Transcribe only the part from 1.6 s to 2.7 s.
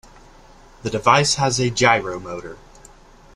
gyro motor.